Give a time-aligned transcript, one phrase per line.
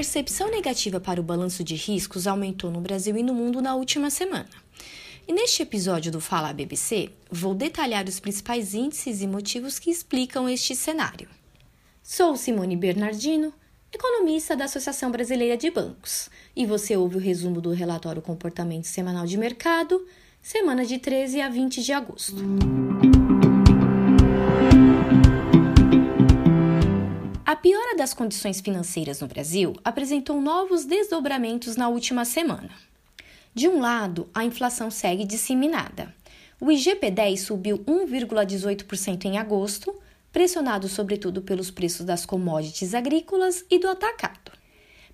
[0.00, 4.08] percepção negativa para o balanço de riscos aumentou no Brasil e no mundo na última
[4.08, 4.48] semana.
[5.28, 10.48] E neste episódio do Fala BBC, vou detalhar os principais índices e motivos que explicam
[10.48, 11.28] este cenário.
[12.02, 13.52] Sou Simone Bernardino,
[13.92, 19.26] economista da Associação Brasileira de Bancos, e você ouve o resumo do relatório Comportamento Semanal
[19.26, 20.02] de Mercado,
[20.40, 22.36] semana de 13 a 20 de agosto.
[27.50, 32.70] A piora das condições financeiras no Brasil apresentou novos desdobramentos na última semana.
[33.52, 36.14] De um lado, a inflação segue disseminada.
[36.60, 39.92] O IGP-10 subiu 1,18% em agosto,
[40.30, 44.52] pressionado sobretudo pelos preços das commodities agrícolas e do atacado.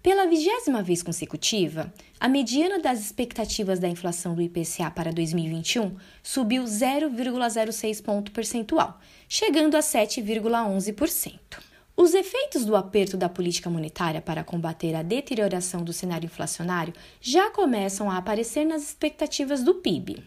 [0.02, 1.90] Pela vigésima vez consecutiva,
[2.20, 9.74] a mediana das expectativas da inflação do IPCA para 2021 subiu 0,06 ponto percentual, chegando
[9.74, 11.76] a 7,11%.
[11.96, 17.51] Os efeitos do aperto da política monetária para combater a deterioração do cenário inflacionário já
[17.51, 20.23] começam a aparecer nas expectativas do PIB.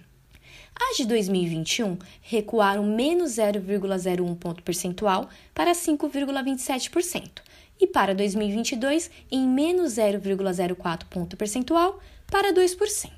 [0.76, 7.42] As de 2021 recuaram menos 0,01 ponto percentual para 5,27%
[7.80, 13.12] e para 2022 em menos 0,04 ponto percentual para 2%.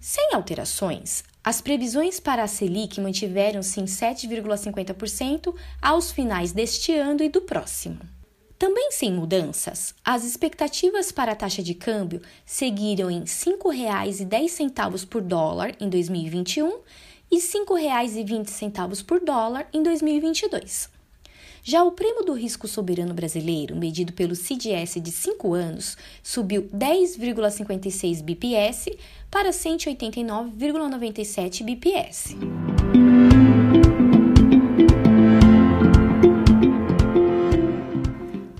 [0.00, 7.28] Sem alterações, as previsões para a Selic mantiveram-se em 7,50% aos finais deste ano e
[7.28, 8.00] do próximo.
[8.58, 15.22] Também sem mudanças, as expectativas para a taxa de câmbio seguiram em R$ 5,10 por
[15.22, 16.80] dólar em 2021
[17.30, 20.95] e R$ 5,20 por dólar em 2022.
[21.68, 28.22] Já o prêmio do risco soberano brasileiro, medido pelo CDS de 5 anos, subiu 10,56
[28.22, 28.86] bps
[29.28, 32.36] para 189,97 bps.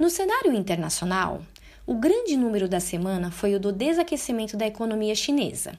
[0.00, 1.42] No cenário internacional,
[1.86, 5.78] o grande número da semana foi o do desaquecimento da economia chinesa,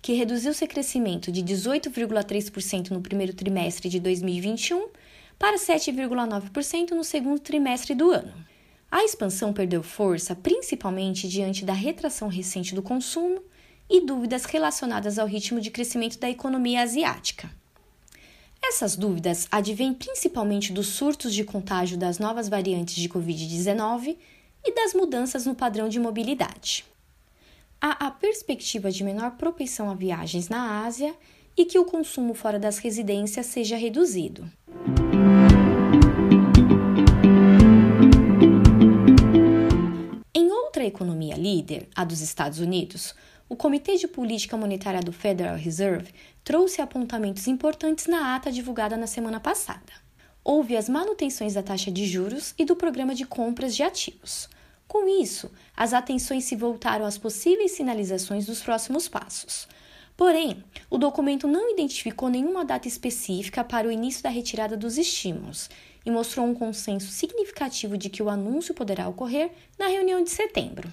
[0.00, 4.86] que reduziu seu crescimento de 18,3% no primeiro trimestre de 2021
[5.38, 8.34] para 7,9% no segundo trimestre do ano.
[8.90, 13.42] A expansão perdeu força principalmente diante da retração recente do consumo
[13.88, 17.50] e dúvidas relacionadas ao ritmo de crescimento da economia asiática.
[18.62, 24.16] Essas dúvidas advêm principalmente dos surtos de contágio das novas variantes de Covid-19
[24.64, 26.84] e das mudanças no padrão de mobilidade.
[27.80, 31.14] Há a perspectiva de menor propensão a viagens na Ásia
[31.56, 34.50] e que o consumo fora das residências seja reduzido.
[41.48, 43.14] Líder, a dos Estados Unidos,
[43.48, 46.12] o Comitê de Política Monetária do Federal Reserve
[46.44, 49.92] trouxe apontamentos importantes na ata divulgada na semana passada.
[50.44, 54.48] Houve as manutenções da taxa de juros e do programa de compras de ativos.
[54.86, 59.66] Com isso, as atenções se voltaram às possíveis sinalizações dos próximos passos.
[60.16, 65.70] Porém, o documento não identificou nenhuma data específica para o início da retirada dos estímulos
[66.04, 70.90] e mostrou um consenso significativo de que o anúncio poderá ocorrer na reunião de setembro.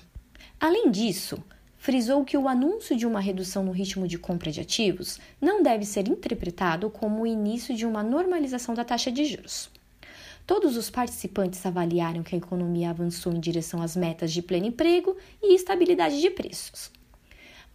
[0.60, 1.44] Além disso,
[1.78, 5.86] frisou que o anúncio de uma redução no ritmo de compra de ativos não deve
[5.86, 9.70] ser interpretado como o início de uma normalização da taxa de juros.
[10.48, 15.18] Todos os participantes avaliaram que a economia avançou em direção às metas de pleno emprego
[15.42, 16.92] e estabilidade de preços.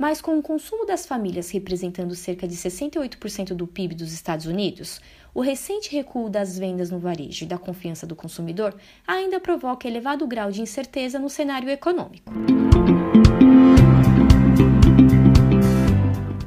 [0.00, 4.98] Mas com o consumo das famílias representando cerca de 68% do PIB dos Estados Unidos,
[5.34, 8.74] o recente recuo das vendas no varejo e da confiança do consumidor
[9.06, 12.32] ainda provoca elevado grau de incerteza no cenário econômico.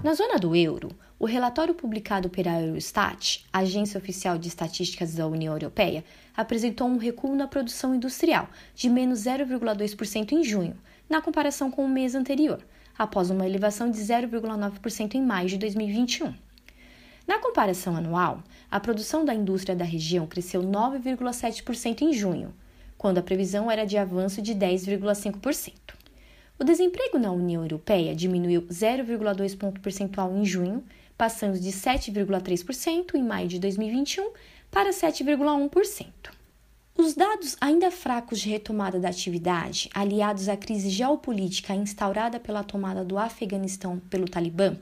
[0.03, 5.53] Na zona do euro, o relatório publicado pela Eurostat, agência oficial de estatísticas da União
[5.53, 6.03] Europeia,
[6.35, 10.75] apresentou um recuo na produção industrial de menos 0,2% em junho,
[11.07, 12.59] na comparação com o mês anterior,
[12.97, 16.33] após uma elevação de 0,9% em maio de 2021.
[17.27, 22.53] Na comparação anual, a produção da indústria da região cresceu 9,7% em junho,
[22.97, 25.73] quando a previsão era de avanço de 10,5%.
[26.59, 30.83] O desemprego na União Europeia diminuiu 0,2 ponto percentual em junho,
[31.17, 34.31] passando de 7,3% em maio de 2021
[34.69, 36.07] para 7,1%.
[36.95, 43.03] Os dados ainda fracos de retomada da atividade, aliados à crise geopolítica instaurada pela tomada
[43.03, 44.77] do Afeganistão pelo Talibã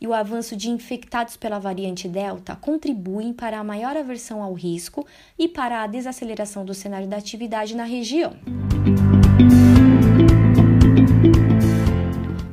[0.00, 5.04] e o avanço de infectados pela variante Delta, contribuem para a maior aversão ao risco
[5.36, 8.36] e para a desaceleração do cenário da atividade na região.